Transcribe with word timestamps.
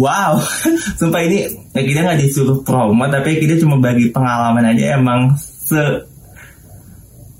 Wow, 0.00 0.40
sumpah 0.98 1.20
ini 1.28 1.44
ya 1.76 1.82
kita 1.84 2.00
nggak 2.02 2.20
disuruh 2.24 2.64
promo 2.64 3.04
tapi 3.12 3.36
kita 3.36 3.60
cuma 3.60 3.76
bagi 3.76 4.08
pengalaman 4.08 4.72
aja 4.72 4.96
emang 4.96 5.36
se 5.36 6.08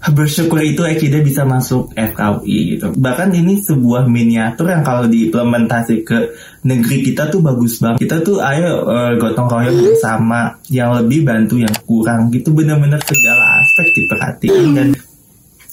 bersyukur 0.08 0.60
itu 0.64 0.80
Ekida 0.84 1.21
bisa 1.21 1.44
masuk 1.44 1.92
FKUI 1.92 2.76
gitu. 2.76 2.88
Bahkan 2.96 3.36
ini 3.36 3.60
sebuah 3.60 4.08
miniatur 4.08 4.72
yang 4.72 4.80
kalau 4.80 5.04
diimplementasi 5.04 6.04
ke 6.04 6.18
negeri 6.64 7.04
kita 7.04 7.28
tuh 7.28 7.44
bagus 7.44 7.84
banget. 7.84 8.08
Kita 8.08 8.16
tuh 8.24 8.40
ayo 8.40 8.88
uh, 8.88 9.12
gotong 9.20 9.48
royong 9.48 9.92
bersama 9.92 10.56
yang 10.72 10.96
lebih 10.96 11.28
bantu 11.28 11.60
yang 11.60 11.72
kurang 11.84 12.32
gitu 12.32 12.48
bener-bener 12.56 13.00
segala 13.04 13.60
aspek 13.60 13.86
diperhatiin 13.92 14.66
dan 14.72 14.88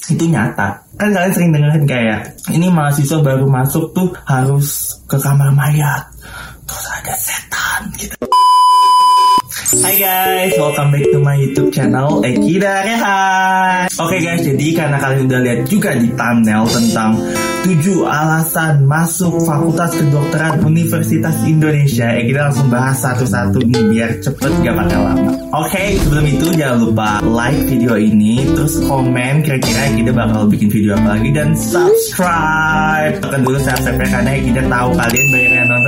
itu 0.08 0.24
nyata. 0.32 0.88
Kan 0.96 1.12
kalian 1.14 1.34
sering 1.36 1.52
dengerin 1.52 1.86
kayak 1.86 2.20
ini 2.56 2.72
mahasiswa 2.72 3.20
baru 3.20 3.46
masuk 3.46 3.92
tuh 3.92 4.10
harus 4.24 4.98
ke 5.06 5.20
kamar 5.20 5.52
mayat. 5.52 6.08
Terus 6.68 6.86
ada 6.92 7.14
setan 7.16 7.82
gitu. 8.00 8.16
Hai 9.84 10.00
guys, 10.00 10.56
welcome 10.56 10.96
back 10.96 11.06
to 11.12 11.20
my 11.20 11.36
YouTube 11.36 11.70
channel 11.76 12.24
Ekida 12.24 12.88
Rehat. 12.88 13.92
Oke 14.00 14.16
okay 14.16 14.20
guys, 14.24 14.42
jadi 14.48 14.68
karena 14.74 14.98
kalian 14.98 15.28
udah 15.28 15.40
lihat 15.44 15.62
juga 15.68 15.92
di 16.00 16.08
thumbnail 16.16 16.64
tentang 16.72 17.20
7 17.68 18.08
alasan 18.08 18.88
masuk 18.88 19.44
Fakultas 19.44 19.92
Kedokteran 19.92 20.64
Universitas 20.64 21.36
Indonesia, 21.44 22.16
Ekida 22.16 22.48
langsung 22.48 22.72
bahas 22.72 22.96
satu-satu 23.04 23.60
nih 23.60 23.84
biar 23.92 24.24
cepet 24.24 24.52
gak 24.64 24.72
pakai 24.72 24.96
lama. 24.96 25.36
Oke, 25.52 25.76
okay, 25.76 25.88
sebelum 26.00 26.24
itu 26.32 26.48
jangan 26.56 26.88
lupa 26.88 27.20
like 27.28 27.68
video 27.68 28.00
ini, 28.00 28.48
terus 28.56 28.80
komen 28.88 29.44
kira-kira 29.44 29.92
Ekida 29.92 30.16
bakal 30.16 30.48
bikin 30.48 30.72
video 30.72 30.96
apa 30.96 31.20
lagi 31.20 31.30
dan 31.36 31.52
subscribe. 31.60 33.20
Tekan 33.20 33.42
dulu 33.44 33.60
subscribe 33.60 34.00
karena 34.00 34.32
Ekida 34.32 34.64
tahu 34.72 34.90
kalian 34.96 35.28
banyak 35.28 35.47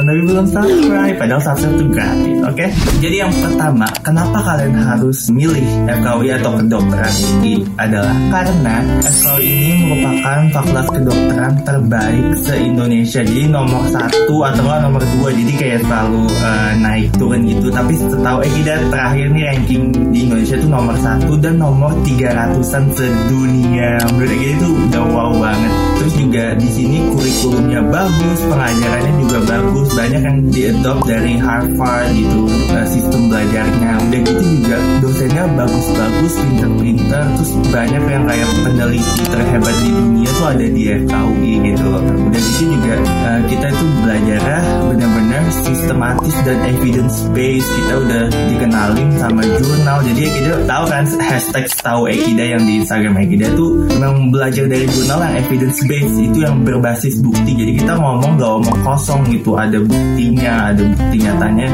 tapi 0.09 0.25
belum 0.25 0.45
subscribe, 0.49 1.15
padahal 1.21 1.41
subscribe 1.45 1.75
itu 1.77 1.85
gratis. 1.93 2.37
Oke, 2.41 2.65
okay? 2.65 2.69
jadi 2.97 3.15
yang 3.29 3.33
pertama 3.37 3.85
kenapa 4.01 4.41
kalian 4.41 4.73
harus 4.73 5.29
milih 5.29 5.65
FKUI 5.85 6.29
atau 6.33 6.51
kedokteran 6.57 7.15
ini 7.37 7.53
adalah 7.77 8.17
karena 8.33 8.75
FKUI 9.05 9.45
ini 9.45 9.71
merupakan 9.85 10.39
fakultas 10.49 10.87
kedokteran 10.97 11.53
terbaik 11.61 12.25
se-Indonesia. 12.41 13.21
Jadi 13.21 13.43
nomor 13.53 13.85
satu 13.93 14.35
atau 14.41 14.65
nomor 14.65 15.03
dua, 15.19 15.29
jadi 15.29 15.53
kayak 15.61 15.79
selalu 15.85 16.25
uh, 16.41 16.71
naik 16.81 17.13
turun 17.21 17.45
gitu. 17.45 17.67
Tapi 17.69 17.93
setahu 17.93 18.39
Ekida 18.49 18.75
terakhir 18.89 19.25
nih 19.29 19.43
ranking 19.45 19.83
di 20.09 20.25
Indonesia 20.25 20.55
itu 20.57 20.67
nomor 20.73 20.97
satu 20.97 21.37
dan 21.37 21.61
nomor 21.61 21.93
300-an 22.01 22.83
sedunia. 22.97 24.01
Menurut 24.09 24.31
Ekida 24.33 24.53
itu 24.57 24.69
udah 24.89 25.03
wow 25.05 25.31
banget. 25.37 25.73
Terus 26.01 26.13
juga 26.15 26.43
di 26.55 26.69
sini 26.71 26.97
kurikulumnya 27.13 27.81
bagus, 27.93 28.39
pengajarannya 28.47 29.13
juga 29.19 29.37
bagus, 29.45 29.87
banyak 29.99 30.21
yang 30.23 30.37
diadopt 30.47 31.03
dari 31.11 31.35
Harvard 31.35 32.07
gitu, 32.15 32.47
uh, 32.71 32.87
sistem 32.87 33.27
belajar 33.27 33.49
belajarnya. 33.49 33.91
Udah 33.99 34.19
gitu 34.23 34.43
juga 34.55 34.77
dosennya 35.01 35.43
bagus-bagus 35.57 36.33
pinter-pinter 36.37 37.23
terus 37.35 37.51
banyak 37.73 38.03
yang 38.07 38.23
kayak 38.29 38.49
peneliti 38.63 39.23
terhebat 39.27 39.75
di 39.81 39.89
dunia 39.89 40.29
tuh 40.37 40.47
ada 40.47 40.65
di 40.69 40.81
FKUI 40.87 41.53
gitu 41.65 41.85
loh. 41.89 42.03
Udah 42.29 42.41
gitu 42.41 42.63
juga 42.69 42.95
uh, 43.01 43.39
kita 43.49 43.65
itu 43.73 43.85
belajar 44.05 44.41
benar-benar 44.85 45.43
sistematis 45.65 46.35
dan 46.45 46.57
evidence 46.69 47.15
based 47.33 47.69
kita 47.73 47.93
udah 47.99 48.23
dikenalin 48.53 49.09
sama 49.17 49.41
jurnal. 49.43 49.97
Jadi 50.05 50.21
kita 50.29 50.53
tahu 50.69 50.83
kan 50.87 51.03
hashtag 51.19 51.65
tahu 51.81 52.01
Ekida 52.09 52.45
yang 52.55 52.63
di 52.63 52.73
Instagram 52.85 53.15
Ekida 53.25 53.47
tuh 53.57 53.89
memang 53.97 54.29
belajar 54.29 54.65
dari 54.69 54.85
jurnal 54.87 55.19
yang 55.25 55.35
evidence 55.41 55.79
based 55.89 56.17
itu 56.21 56.37
yang 56.45 56.61
berbasis 56.61 57.17
bukti. 57.19 57.51
Jadi 57.57 57.71
kita 57.81 57.97
ngomong 57.97 58.37
gak 58.37 58.51
omong 58.61 58.79
kosong 58.85 59.21
gitu. 59.33 59.57
Ada 59.57 59.81
buktinya 59.89 60.69
ada 60.69 60.83
bukti 60.85 61.17
nyatanya 61.25 61.65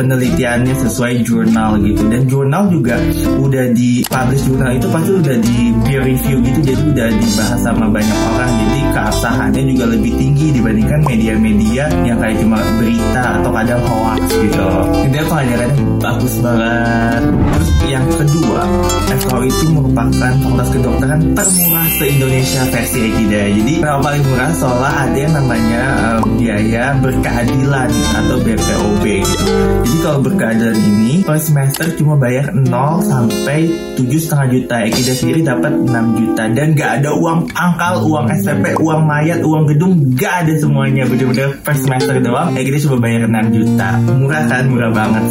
penelitiannya 0.00 0.74
sesuai 0.80 1.20
jurnal 1.20 1.76
gitu. 1.84 2.08
Dan 2.08 2.24
jurnal 2.24 2.72
juga 2.72 2.96
udah 3.36 3.68
di 3.76 4.00
publish 4.08 4.48
jurnal 4.48 4.80
itu 4.80 4.88
pasti 4.88 5.10
udah 5.12 5.36
di 5.36 5.56
peer 5.84 6.02
review 6.08 6.36
gitu. 6.40 6.60
Jadi 6.72 6.82
udah 6.96 7.08
dibahas 7.12 7.60
sama 7.60 7.86
banyak 7.92 8.18
orang. 8.32 8.50
Jadi 8.56 8.80
keabsahannya 8.96 9.62
juga 9.68 9.84
lebih 9.92 10.12
tinggi 10.16 10.46
dibandingkan 10.56 11.00
media-media 11.04 11.84
yang 12.08 12.16
kayak 12.16 12.36
cuma 12.40 12.58
berita 12.80 13.22
atau 13.44 13.50
kadang 13.52 13.82
hoax 13.84 14.22
gitu. 14.40 14.68
Jadi 15.04 15.24
pengajarannya 15.28 15.82
bagus 16.00 16.34
banget. 16.40 17.22
Terus 17.28 17.70
yang 17.90 18.06
kedua 18.06 18.62
FKU 19.10 19.44
itu 19.50 19.64
merupakan 19.74 20.10
fakultas 20.14 20.68
kedokteran 20.70 21.20
termurah 21.34 21.88
se-Indonesia 21.98 22.62
versi 22.70 22.98
Ekida 23.10 23.42
jadi 23.50 23.74
yang 23.82 23.98
paling 23.98 24.22
murah 24.30 24.52
soalnya 24.54 24.92
ada 25.10 25.18
yang 25.18 25.34
namanya 25.34 25.82
um, 26.22 26.38
biaya 26.38 26.84
berkeadilan 27.02 27.90
atau 27.90 28.36
BPOB 28.46 29.04
gitu 29.26 29.46
jadi 29.90 30.06
kalau 30.06 30.22
berkeadilan 30.22 30.78
ini 30.78 31.26
per 31.26 31.34
semester 31.42 31.90
cuma 31.98 32.14
bayar 32.14 32.54
0 32.54 32.70
sampai 33.02 33.66
tujuh 33.98 34.22
setengah 34.22 34.46
juta. 34.54 34.76
Ekida 34.86 35.14
sendiri 35.18 35.42
dapat 35.42 35.82
6 35.82 35.90
juta 36.14 36.42
dan 36.46 36.78
gak 36.78 37.02
ada 37.02 37.10
uang 37.10 37.50
angkal, 37.58 38.06
uang 38.06 38.30
SPP, 38.30 38.78
uang 38.78 39.02
mayat, 39.02 39.42
uang 39.42 39.66
gedung, 39.66 39.98
gak 40.14 40.46
ada 40.46 40.54
semuanya. 40.62 41.10
Bener-bener 41.10 41.58
per 41.66 41.74
semester 41.74 42.22
doang. 42.22 42.54
Ekida 42.54 42.78
cuma 42.86 43.02
bayar 43.02 43.26
6 43.26 43.50
juta. 43.50 43.88
Murah 44.14 44.44
kan? 44.46 44.62
Murah 44.70 44.92
banget. 44.94 45.24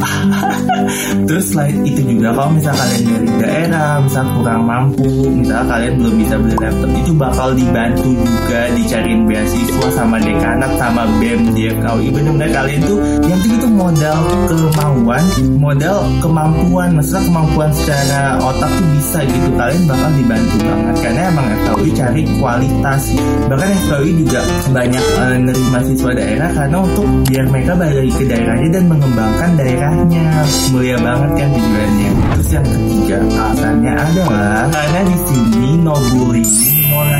Terus 1.28 1.44
selain 1.52 1.76
itu 1.84 2.00
juga 2.00 2.32
kalau 2.32 2.56
misal 2.56 2.72
kalian 2.72 3.02
dari 3.04 3.28
daerah, 3.44 4.00
misal 4.00 4.24
kurang 4.40 4.62
mampu, 4.64 5.10
misal 5.36 5.60
kalian 5.68 5.94
belum 6.00 6.14
bisa 6.16 6.34
beli 6.40 6.56
laptop, 6.56 6.90
itu 6.96 7.12
bakal 7.12 7.48
dibantu 7.52 8.08
juga 8.16 8.60
dicariin 8.72 9.20
beasiswa 9.28 9.86
sama 9.92 10.16
dekanat 10.22 10.72
sama 10.80 11.04
BEM 11.20 11.52
di 11.52 11.68
FKUI. 11.68 12.08
Bener-bener 12.08 12.50
kalian 12.56 12.80
tuh 12.88 12.98
yang 13.28 13.40
itu 13.44 13.66
modal 13.98 14.22
kemauan 14.46 15.24
modal 15.58 15.98
kemampuan 16.22 16.88
maksudnya 16.94 17.26
kemampuan 17.34 17.70
secara 17.74 18.38
otak 18.38 18.70
tuh 18.70 18.88
bisa 18.94 19.18
gitu. 19.26 19.50
Kalian 19.58 19.82
bakal 19.90 20.10
dibantu 20.14 20.56
banget 20.62 20.96
karena 21.02 21.20
emang 21.34 21.46
FKUI 21.50 21.90
cari 21.98 22.22
kualitas. 22.38 23.02
Bahkan 23.50 23.68
FKUI 23.74 24.10
juga 24.22 24.40
banyak 24.70 25.04
uh, 25.18 25.34
nerima 25.42 25.78
siswa 25.82 26.10
daerah 26.14 26.50
karena 26.54 26.76
untuk 26.78 27.06
biar 27.26 27.44
mereka 27.50 27.72
balik 27.74 28.14
ke 28.14 28.24
daerahnya 28.30 28.68
dan 28.70 28.84
mengembangkan 28.86 29.50
daerahnya. 29.58 30.26
Mulia 30.70 30.98
banget 31.02 31.30
kan 31.34 31.48
tujuannya. 31.58 32.10
Terus 32.38 32.50
yang 32.54 32.66
ketiga 32.70 33.16
alasannya 33.18 33.92
adalah 33.98 34.62
karena 34.70 35.00
di 35.10 35.16
sini 35.26 35.66
no 35.82 35.98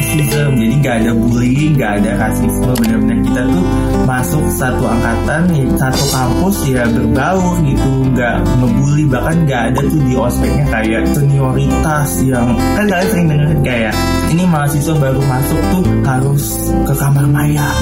rasism 0.08 0.50
jadi 0.56 0.74
gak 0.80 0.96
ada 1.04 1.12
bullying 1.12 1.72
gak 1.76 1.92
ada 2.00 2.10
rasisme. 2.16 2.72
Benar-benar 2.80 3.18
kita 3.28 3.42
tuh 3.44 3.64
masuk 4.08 4.44
satu 4.56 4.84
angkatan 4.88 5.42
satu 5.76 6.04
kampus 6.08 6.56
ya 6.64 6.84
berbaur 6.88 7.56
gitu. 7.60 7.90
Nggak 8.16 8.36
ngebully 8.56 9.04
bahkan 9.12 9.36
nggak 9.44 9.62
ada 9.72 9.80
tuh 9.84 10.00
di 10.08 10.14
ospeknya 10.16 10.64
kayak 10.72 11.02
senioritas 11.12 12.10
yang 12.24 12.48
kan 12.56 12.84
kalian 12.88 13.08
sering 13.12 13.26
dengerin 13.28 13.60
kayak 13.62 13.94
ini 14.32 14.44
mahasiswa 14.48 14.94
baru 14.96 15.20
masuk 15.20 15.60
tuh 15.70 15.84
harus 16.02 16.44
ke 16.88 16.94
kamar 16.96 17.26
mayat 17.28 17.76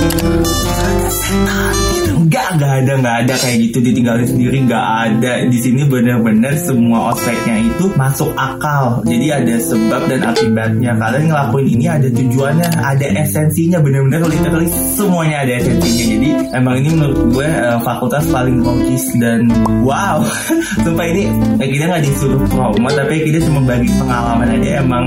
ada 0.87 1.96
gitu 2.27 2.35
nggak 2.35 2.47
nggak 2.59 2.73
ada 2.83 2.93
nggak 2.99 3.17
ada 3.25 3.35
kayak 3.39 3.57
gitu. 3.71 3.79
Ditinggalin 3.83 4.27
sendiri 4.27 4.59
nggak 4.67 4.87
ada. 5.07 5.33
Di 5.47 5.59
sini 5.63 5.83
benar-benar 5.87 6.55
semua 6.59 7.15
ospeknya 7.15 7.57
itu 7.63 7.85
masuk 7.95 8.31
akal. 8.35 9.01
Jadi 9.07 9.27
ada 9.31 9.55
sebab 9.63 10.03
dan 10.11 10.21
akibatnya. 10.27 10.93
Kalian 10.99 11.25
ngelakuin 11.31 11.67
ini 11.79 11.87
ada 11.87 12.09
tujuannya 12.11 12.69
ada 12.83 13.07
esensinya. 13.23 13.79
Benar-benar 13.79 14.27
literally 14.27 14.69
semuanya 14.99 15.47
ada 15.47 15.53
esensinya. 15.63 16.05
Jadi 16.19 16.29
emang 16.51 16.75
ini 16.83 16.89
menurut 16.99 17.21
gue 17.31 17.49
uh, 17.49 17.79
fakultas 17.87 18.25
paling 18.29 18.59
logis 18.61 19.05
dan 19.23 19.47
wow. 19.87 20.19
Sumpah 20.85 21.07
ini 21.07 21.31
ya 21.63 21.67
kita 21.71 21.85
nggak 21.87 22.03
disuruh 22.05 22.41
promo 22.51 22.89
tapi 22.91 23.23
kita 23.23 23.39
cuma 23.47 23.61
bagi 23.63 23.91
pengalaman 23.95 24.49
aja. 24.59 24.71
Emang 24.83 25.05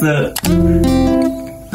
se 0.00 0.12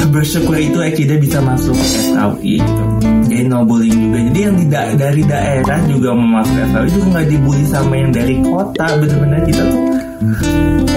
bersyukur 0.08 0.56
itu 0.56 0.78
Ekida 0.80 1.16
bisa 1.20 1.38
masuk 1.40 1.76
FKUI 1.76 2.60
gitu. 2.60 2.84
Jadi 3.28 3.44
no 3.44 3.62
bullying 3.62 3.96
juga. 4.08 4.18
Jadi 4.30 4.38
yang 4.40 4.56
tidak 4.66 4.84
dari 4.96 5.22
daerah 5.24 5.78
juga 5.86 6.08
mau 6.16 6.40
masuk 6.40 6.56
FKUI 6.72 6.90
juga 6.92 7.06
nggak 7.12 7.26
dibully 7.28 7.64
sama 7.68 7.94
yang 7.96 8.10
dari 8.10 8.34
kota. 8.40 8.86
Bener-bener 8.98 9.40
kita 9.44 9.62
tuh 9.68 9.82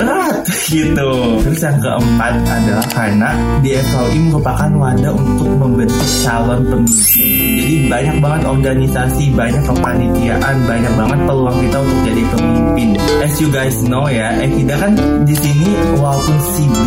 erat 0.01 0.37
gitu. 0.71 1.11
Terus 1.45 1.61
yang 1.61 1.77
keempat 1.83 2.33
adalah 2.47 2.87
karena 2.91 3.29
di 3.59 3.69
FKUI 3.75 4.19
merupakan 4.31 4.71
wadah 4.73 5.13
untuk 5.13 5.49
membentuk 5.59 6.07
calon 6.23 6.61
pemimpin 6.65 7.40
jadi 7.61 7.75
banyak 7.85 8.17
banget 8.25 8.41
organisasi 8.49 9.25
banyak 9.37 9.61
kepanitiaan 9.69 10.55
banyak 10.65 10.93
banget 10.97 11.19
peluang 11.29 11.57
kita 11.61 11.77
untuk 11.77 11.99
jadi 12.09 12.23
pemimpin. 12.33 12.89
As 13.21 13.33
you 13.37 13.49
guys 13.53 13.77
know 13.85 14.09
ya 14.09 14.33
Ekida 14.41 14.75
kan 14.81 14.97
di 15.21 15.35
sini 15.37 15.69
walaupun 16.01 16.37
sibuk 16.57 16.81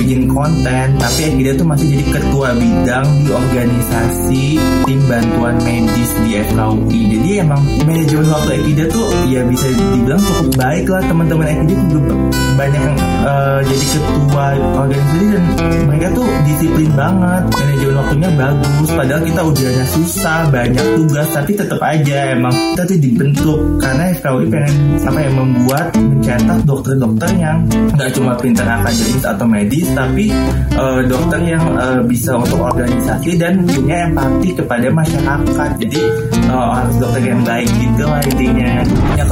bikin 0.00 0.24
konten 0.32 0.96
tapi 0.96 1.20
Ekida 1.28 1.60
tuh 1.60 1.66
masih 1.68 1.92
jadi 1.92 2.04
ketua 2.16 2.56
bidang 2.56 3.06
di 3.20 3.30
organisasi 3.36 4.44
tim 4.88 5.00
bantuan 5.04 5.60
medis 5.60 6.10
di 6.24 6.40
FKUI 6.40 7.00
jadi 7.12 7.28
emang 7.44 7.60
manajemen 7.84 8.28
waktu 8.32 8.64
Ekida 8.64 8.84
tuh 8.88 9.12
ya 9.28 9.44
bisa 9.44 9.68
dibilang 9.76 10.22
cukup 10.24 10.48
baik 10.56 10.88
lah 10.88 11.04
teman-teman 11.04 11.46
Ekida 11.52 11.74
juga 11.92 12.12
banyak 12.56 12.80
yang 12.80 12.96
uh, 13.28 13.60
jadi 13.60 13.86
ketua 13.92 14.44
organisasi 14.88 15.62
dan 15.68 15.82
mereka 15.84 16.06
tuh 16.16 16.26
disiplin 16.48 16.90
banget 16.96 17.42
manajemen 17.54 17.94
waktunya 18.00 18.30
bagus. 18.34 18.88
Padahal 18.94 19.22
kita 19.22 19.40
ujiannya 19.46 19.86
susah 19.98 20.46
banyak 20.54 20.86
tugas 20.94 21.26
tapi 21.34 21.58
tetap 21.58 21.80
aja 21.82 22.38
emang 22.38 22.54
kita 22.54 22.82
tuh 22.86 22.98
dibentuk. 23.02 23.58
Karena 23.82 24.14
FKUI 24.14 24.46
pengen 24.46 24.74
apa 25.02 25.18
ya 25.18 25.30
membuat 25.34 25.86
mencetak 25.98 26.60
dokter-dokter 26.62 27.30
yang 27.34 27.58
nggak 27.98 28.10
cuma 28.14 28.32
pintar 28.38 28.66
akademis 28.68 29.24
atau 29.26 29.46
medis 29.48 29.86
tapi 29.96 30.30
uh, 30.78 31.00
dokter 31.02 31.40
yang 31.42 31.64
uh, 31.74 32.00
bisa 32.06 32.38
untuk 32.38 32.62
organisasi 32.62 33.34
dan 33.40 33.66
punya 33.66 34.06
empati 34.06 34.54
kepada 34.54 34.86
masyarakat. 34.94 35.70
Jadi 35.82 36.00
uh, 36.46 36.70
harus 36.78 36.96
dokter 37.02 37.22
yang 37.34 37.42
baik 37.42 37.68
gitu 37.82 38.04
lah 38.06 38.22
intinya 38.22 38.70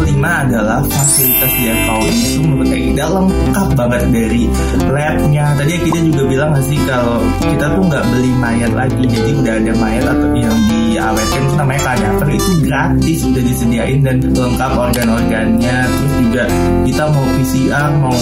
kelima 0.06 0.46
adalah 0.46 0.86
fasilitas 0.86 1.50
di 1.58 1.66
FKUI 1.66 2.14
itu 2.14 2.38
menurut 2.46 2.70
Ida 2.70 3.06
lengkap 3.10 3.68
banget 3.74 4.02
dari 4.14 4.42
labnya. 4.86 5.46
Tadi 5.58 5.74
kita 5.82 5.98
juga 6.06 6.22
bilang 6.30 6.48
nggak 6.54 6.64
sih 6.70 6.78
kalau 6.86 7.18
kita 7.42 7.66
tuh 7.74 7.84
nggak 7.90 8.04
beli 8.14 8.30
mayat 8.38 8.70
lagi 8.70 9.02
jadi 9.02 9.30
udah 9.34 9.54
ada 9.58 9.72
mayat 9.74 10.04
atau 10.06 10.30
yang 10.38 10.56
diawetkan 10.70 11.40
itu 11.42 11.54
namanya 11.58 11.82
kadaver 11.82 12.28
itu 12.30 12.50
gratis 12.62 13.18
udah 13.26 13.42
disediain 13.42 14.00
dan 14.06 14.16
lengkap 14.22 14.72
organ-organnya. 14.78 15.76
Terus 15.90 16.14
juga 16.22 16.44
kita 16.86 17.04
mau 17.10 17.26
PCR 17.34 17.86
mau 17.98 18.18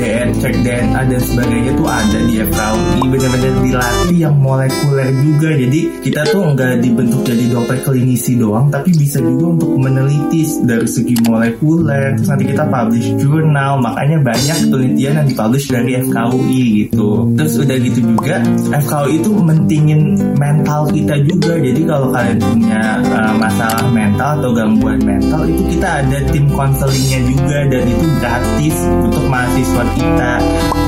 DNA 0.00 0.21
cek 0.42 0.58
DNA 0.66 1.00
dan 1.06 1.22
sebagainya 1.22 1.72
tuh 1.78 1.86
ada 1.86 2.18
di 2.26 2.34
FKUI 2.42 3.02
benar-benar 3.06 3.54
dilatih 3.62 4.18
yang 4.18 4.36
molekuler 4.42 5.08
juga. 5.22 5.54
Jadi 5.54 5.80
kita 6.02 6.20
tuh 6.34 6.42
nggak 6.50 6.72
dibentuk 6.82 7.22
jadi 7.22 7.44
dokter 7.46 7.78
klinisi 7.86 8.34
doang 8.34 8.66
tapi 8.66 8.90
bisa 8.90 9.22
juga 9.22 9.54
untuk 9.54 9.70
meneliti 9.78 10.42
dari 10.66 10.88
segi 10.90 11.14
molekuler. 11.30 12.18
Terus 12.18 12.26
nanti 12.26 12.44
kita 12.50 12.66
publish 12.66 13.08
jurnal. 13.22 13.78
Makanya 13.86 14.18
banyak 14.18 14.58
penelitian 14.66 15.14
yang 15.22 15.26
dipublish 15.30 15.66
dari 15.70 15.90
FKUI 16.02 16.62
gitu. 16.90 17.08
Terus 17.38 17.54
udah 17.62 17.76
gitu 17.78 18.00
juga 18.02 18.36
FKUI 18.82 19.14
itu 19.22 19.30
mentingin 19.30 20.02
mental 20.42 20.90
kita 20.90 21.22
juga. 21.22 21.54
Jadi 21.54 21.80
kalau 21.86 22.10
kalian 22.10 22.38
punya 22.42 22.82
uh, 22.98 23.34
masalah 23.38 23.86
mental 23.94 24.42
atau 24.42 24.50
gangguan 24.50 24.98
mental 25.06 25.46
itu 25.46 25.78
kita 25.78 26.02
ada 26.02 26.18
tim 26.34 26.50
konselingnya 26.50 27.20
juga. 27.30 27.58
Dan 27.70 27.82
itu 27.86 28.06
gratis 28.18 28.76
untuk 29.06 29.24
mahasiswa 29.30 29.84
kita 29.94 30.31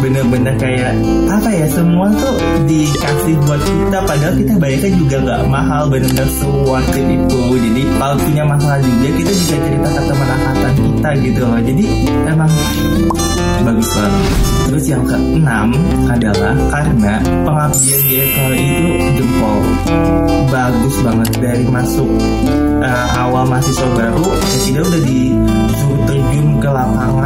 bener-bener 0.04 0.54
kayak 0.60 0.92
apa 1.32 1.48
ya 1.48 1.66
semua 1.72 2.12
tuh 2.14 2.36
dikasih 2.68 3.34
buat 3.48 3.60
kita. 3.60 3.98
Padahal 4.04 4.34
kita 4.36 4.54
bayarnya 4.60 4.90
juga 5.00 5.16
gak 5.24 5.42
mahal 5.48 5.82
bener-bener 5.88 6.28
seworth 6.38 6.92
itu. 6.94 7.40
Jadi 7.56 7.82
kalau 7.96 8.16
punya 8.20 8.44
masalah 8.44 8.80
juga 8.84 9.08
kita 9.16 9.32
bisa 9.32 9.56
cerita 9.56 9.88
ke 9.88 10.02
teman 10.04 10.28
angkatan 10.28 10.72
kita 10.76 11.10
gitu 11.24 11.40
loh. 11.44 11.60
Jadi 11.60 11.84
emang 12.28 12.50
bagus 13.64 13.88
banget. 13.96 14.24
Terus 14.64 14.84
yang 14.90 15.04
keenam 15.06 15.68
adalah 16.08 16.54
karena 16.72 17.14
pengabdian 17.46 18.00
di 18.04 18.14
itu 18.56 18.92
jempol. 19.20 19.58
Bagus 20.52 20.94
banget 21.02 21.30
dari 21.40 21.64
masuk 21.66 22.10
uh, 22.84 23.06
awal 23.18 23.44
mahasiswa 23.48 23.88
baru 23.96 24.24
kita 24.64 24.80
udah 24.84 25.02
disuruh 25.04 26.00
terjun 26.08 26.46
ke 26.60 26.68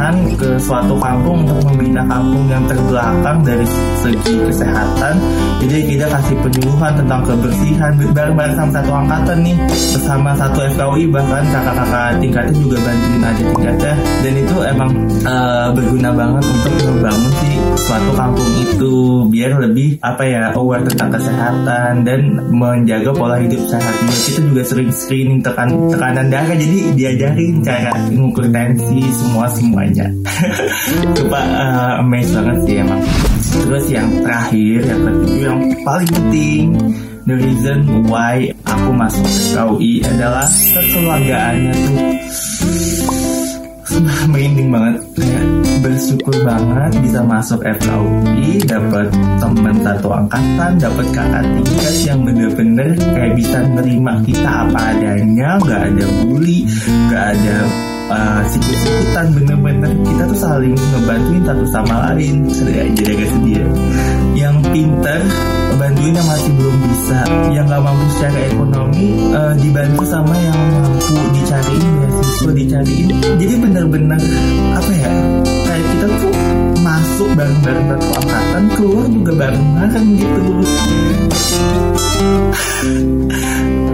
lapangan 0.09 0.37
ke 0.41 0.49
suatu 0.57 0.95
kampung 0.97 1.45
untuk 1.45 1.59
membina 1.69 2.01
kampung 2.09 2.45
yang 2.49 2.63
terbelakang 2.65 3.39
dari 3.45 3.65
segi 4.01 4.35
kesehatan. 4.49 5.13
Jadi 5.61 5.77
kita 5.85 6.05
kasih 6.09 6.35
penyuluhan 6.41 6.93
tentang 6.97 7.21
kebersihan. 7.29 7.93
Bareng-bareng 8.09 8.55
sama 8.57 8.71
satu 8.81 8.91
angkatan 8.91 9.37
nih 9.45 9.55
bersama 9.69 10.29
satu 10.33 10.57
FKUI 10.73 11.05
bahkan 11.13 11.43
kakak-kakak 11.53 12.09
tingkatnya 12.17 12.53
juga 12.57 12.77
bantuin 12.81 13.21
aja 13.21 13.43
tingkatnya. 13.53 13.93
Dan 14.25 14.33
itu 14.33 14.55
emang 14.65 14.91
uh, 15.29 15.67
berguna 15.77 16.09
banget 16.17 16.43
untuk 16.49 16.73
membangun 16.89 17.31
sih 17.45 17.53
suatu 17.85 18.11
kampung 18.17 18.51
itu 18.65 18.93
biar 19.29 19.51
lebih 19.61 20.01
apa 20.01 20.23
ya 20.25 20.43
aware 20.57 20.85
tentang 20.89 21.09
kesehatan 21.13 21.93
dan 22.01 22.21
menjaga 22.49 23.13
pola 23.13 23.37
hidup 23.37 23.61
sehat. 23.69 23.93
Kita 24.09 24.41
juga 24.41 24.61
sering 24.65 24.89
screening 24.89 25.41
tekan 25.45 25.69
tekanan 25.93 26.27
darah 26.33 26.57
jadi 26.57 26.79
diajarin 26.97 27.61
cara 27.61 27.93
mengukur 28.09 28.45
tensi 28.49 28.99
semua 29.13 29.45
semuanya 29.51 29.98
coba 31.17 31.41
uh, 31.41 32.01
amazed 32.03 32.33
banget 32.35 32.57
sih 32.65 32.75
emang. 32.79 33.01
Terus 33.49 33.85
yang 33.89 34.09
terakhir 34.21 34.79
yang 34.85 35.01
ketujuh 35.03 35.41
yang 35.41 35.59
paling 35.81 36.09
penting 36.13 36.65
the 37.25 37.35
reason 37.35 37.79
why 38.07 38.49
aku 38.65 38.89
masuk 38.93 39.25
ke 39.25 39.41
KUI 39.53 39.93
adalah 40.05 40.47
kekeluargaannya 40.47 41.73
tuh 41.73 41.97
merinding 44.31 44.69
banget. 44.69 44.95
Kayak 45.17 45.45
bersyukur 45.79 46.35
banget 46.43 46.91
bisa 46.99 47.23
masuk 47.23 47.59
FKUI 47.63 48.59
dapat 48.67 49.07
teman 49.39 49.75
satu 49.79 50.07
angkatan 50.11 50.71
dapat 50.75 51.05
kakak 51.15 51.43
tingkat 51.55 51.95
yang 52.03 52.19
bener-bener 52.27 52.89
kayak 52.99 53.33
bisa 53.39 53.57
menerima 53.63 54.13
kita 54.27 54.51
apa 54.67 54.79
adanya 54.95 55.49
nggak 55.63 55.81
ada 55.91 56.05
bully 56.27 56.67
nggak 57.07 57.25
ada 57.35 57.57
uh, 58.09 58.41
sikut-sikutan 58.49 59.25
bener-bener 59.37 59.91
kita 60.03 60.23
tuh 60.27 60.39
saling 60.39 60.75
ngebantuin 60.75 61.43
satu 61.45 61.65
sama 61.69 61.95
lain. 62.11 62.35
Sedih 62.49 62.77
aja 62.83 63.01
jaga 63.05 63.25
sedia 63.29 63.65
yang 64.37 64.55
pinter 64.73 65.21
bantuin 65.79 66.11
yang 66.11 66.27
masih 66.27 66.51
belum 66.59 66.75
bisa. 66.91 67.19
Yang 67.55 67.65
gak 67.71 67.81
mampu 67.81 68.05
secara 68.17 68.39
ekonomi 68.51 69.07
uh, 69.31 69.53
dibantu 69.55 70.03
sama 70.05 70.35
yang 70.35 70.59
mampu 70.75 71.15
dicariin 71.37 71.91
beasiswa 72.03 72.51
dicariin. 72.51 73.07
Jadi 73.39 73.53
bener-bener 73.57 74.21
apa 74.75 74.91
ya 74.91 75.11
kayak 75.65 75.83
kita 75.95 76.05
tuh 76.19 76.33
masuk 76.79 77.29
bareng-bareng 77.35 77.85
satu 77.95 78.07
angkatan 78.19 78.63
keluar 78.75 79.05
juga 79.07 79.31
bareng-bareng 79.35 80.07
gitu 80.15 80.43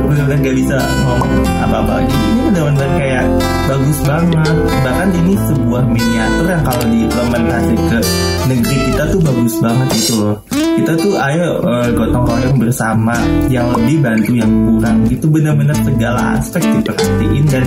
benar-benar 0.05 0.37
gak 0.45 0.55
bisa 0.55 0.77
ngomong 1.05 1.33
apa-apa. 1.61 1.91
Lagi 2.01 2.15
ini 2.15 2.41
benar-benar 2.49 2.89
kayak 2.97 3.25
bagus 3.65 3.99
banget. 4.05 4.55
Bahkan 4.85 5.09
ini 5.23 5.33
sebuah 5.49 5.83
miniatur 5.89 6.45
yang 6.49 6.63
kalau 6.63 6.85
diimplementasi 6.89 7.73
ke 7.77 7.99
negeri 8.45 8.77
kita 8.91 9.03
tuh 9.09 9.19
bagus 9.25 9.53
banget 9.61 9.87
gitu 9.97 10.13
loh. 10.21 10.35
Kita 10.53 10.91
tuh 10.99 11.13
ayo 11.17 11.47
uh, 11.65 11.87
gotong 11.93 12.25
royong 12.25 12.57
bersama. 12.61 13.15
Yang 13.49 13.67
lebih 13.79 13.97
bantu 14.05 14.31
yang 14.37 14.51
kurang 14.69 14.97
itu 15.09 15.25
benar-benar 15.29 15.77
segala 15.81 16.21
aspek 16.37 16.61
diperhatiin 16.61 17.45
dan 17.49 17.65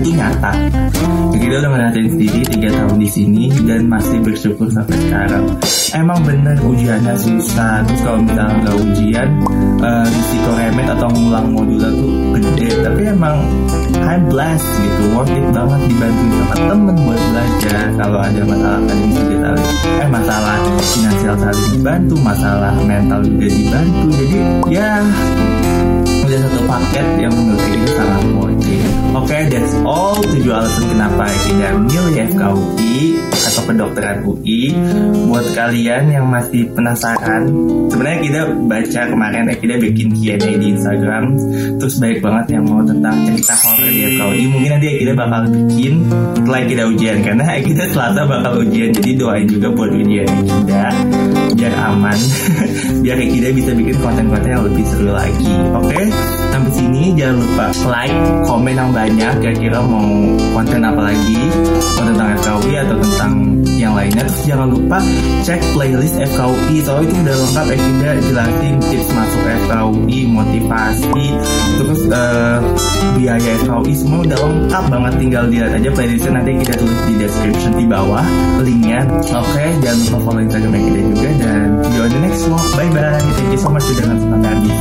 itu 0.00 0.16
nyata. 0.16 0.52
Kita 1.36 1.54
udah 1.60 1.70
ngeliatin 1.72 2.06
sendiri 2.16 2.40
tiga 2.48 2.68
tahun 2.72 2.96
di 2.96 3.08
sini 3.08 3.44
dan 3.68 3.86
masih 3.86 4.18
bersyukur 4.24 4.66
sampai 4.72 4.96
sekarang. 5.08 5.44
Emang 5.92 6.20
bener 6.24 6.56
ujiannya 6.62 7.14
susah 7.20 7.82
terus 7.84 8.00
kalau 8.06 8.18
misalnya 8.22 8.54
nggak 8.64 8.76
ujian 8.80 9.28
uh, 9.82 10.06
risiko 10.06 10.50
remet 10.56 10.86
atau 10.88 11.08
ngulang 11.10 11.48
modul 11.52 11.82
tuh 11.82 12.12
gede. 12.38 12.68
Tapi 12.80 13.02
emang 13.12 13.36
I'm 14.00 14.22
blessed 14.30 14.68
gitu. 14.80 15.02
Worth 15.12 15.34
it 15.34 15.46
banget 15.52 15.80
dibantu 15.90 16.24
sama 16.30 16.54
temen 16.56 16.96
buat 17.04 17.20
belajar. 17.34 17.84
Kalau 17.98 18.18
ada 18.20 18.42
masalah 18.46 18.78
akademis 18.80 19.16
juga 19.20 19.36
saling 19.40 19.68
eh 20.00 20.08
masalah 20.08 20.56
finansial 20.80 21.36
saling 21.36 21.68
dibantu 21.76 22.16
masalah 22.22 22.72
mental 22.86 23.20
juga 23.26 23.46
dibantu. 23.50 24.06
Jadi 24.16 24.38
ya 24.70 24.90
udah 26.30 26.38
satu 26.46 26.62
paket 26.62 27.06
yang 27.18 27.32
menurut 27.34 27.64
kita 27.66 27.90
sangat 27.98 28.22
worth 28.38 28.59
oke 29.14 29.26
okay, 29.26 29.42
that's 29.50 29.74
all 29.82 30.16
tujuh 30.18 30.52
alasan 30.54 30.84
kenapa 30.90 31.24
kita 31.46 31.68
milih 31.76 32.16
FKUI 32.30 32.98
atau 33.40 33.62
kedokteran 33.66 34.18
UI 34.22 34.76
buat 35.26 35.46
kalian 35.56 36.12
yang 36.12 36.26
masih 36.28 36.68
penasaran 36.76 37.48
sebenarnya 37.90 38.20
kita 38.24 38.40
baca 38.64 39.00
kemarin 39.12 39.44
kita 39.60 39.74
bikin 39.76 40.08
Q&A 40.16 40.50
di 40.56 40.66
Instagram. 40.72 41.36
Terus 41.76 41.94
baik 42.00 42.24
banget 42.24 42.56
yang 42.56 42.64
mau 42.64 42.80
tentang 42.80 43.12
cerita 43.28 43.54
horor 43.60 43.88
di 43.92 44.00
FKUI 44.16 44.44
mungkin 44.48 44.70
nanti 44.78 44.88
kita 45.04 45.12
bakal 45.12 45.42
bikin 45.52 45.92
setelah 46.32 46.60
kita 46.64 46.82
ujian 46.88 47.16
karena 47.20 47.44
kita 47.68 47.84
selasa 47.92 48.20
bakal 48.24 48.52
ujian 48.64 48.90
jadi 48.96 49.10
doain 49.20 49.46
juga 49.50 49.68
buat 49.74 49.90
ujian 49.92 50.28
kita 50.48 50.84
biar 51.60 51.74
aman. 51.76 52.18
Biar 53.04 53.16
kita 53.20 53.48
bisa 53.52 53.70
bikin 53.76 53.96
konten-konten 54.00 54.48
yang 54.48 54.64
lebih 54.64 54.84
seru 54.88 55.12
lagi. 55.12 55.52
Oke 55.76 55.92
okay? 55.92 56.06
sampai 56.52 56.72
sini. 56.72 57.02
Jangan 57.16 57.36
lupa 57.36 57.66
like 57.88 58.16
komen 58.48 58.74
yang 58.76 58.90
banyak 59.00 59.32
kira-kira 59.40 59.80
mau 59.80 60.12
konten 60.52 60.84
apa 60.84 61.00
lagi? 61.08 61.40
Mau 61.96 62.04
tentang 62.04 62.28
FKUI 62.36 62.74
atau 62.84 62.96
tentang 63.00 63.32
yang 63.80 63.96
lainnya? 63.96 64.28
Terus 64.28 64.44
jangan 64.44 64.68
lupa 64.76 65.00
cek 65.40 65.60
playlist 65.72 66.20
FKUI 66.20 66.76
soalnya 66.84 67.08
itu 67.08 67.16
udah 67.24 67.36
lengkap 67.40 67.66
Ekinda 67.80 68.10
jelasin 68.28 68.74
tips 68.92 69.08
masuk 69.16 69.42
FKUI 69.64 70.18
motivasi 70.28 71.24
terus 71.80 72.00
uh, 72.12 72.60
biaya 73.16 73.50
FKUI 73.64 73.92
semua 73.96 74.20
udah 74.20 74.36
lengkap 74.36 74.84
banget 74.92 75.12
tinggal 75.16 75.44
dilihat 75.48 75.72
aja 75.80 75.90
playlistnya. 75.96 76.32
Nanti 76.36 76.50
kita 76.60 76.74
tulis 76.76 77.00
di 77.08 77.14
description 77.16 77.72
di 77.80 77.86
bawah 77.88 78.26
linknya. 78.60 79.08
Oke 79.32 79.32
okay, 79.32 79.68
jangan 79.80 79.98
lupa 80.04 80.18
follow 80.28 80.42
Instagram 80.44 80.72
Ekinda 80.76 81.00
juga 81.08 81.28
dan 81.40 81.66
see 81.88 81.96
you 81.96 82.04
on 82.04 82.10
the 82.12 82.20
next 82.20 82.44
vlog. 82.44 82.64
Bye 82.76 82.92
bye 82.92 83.16
thank 83.32 83.48
you 83.48 83.60
so 83.60 83.72
much 83.72 83.84
sudah 83.88 84.04
nonton 84.12 84.28
sampai 84.28 84.50
habis 84.52 84.76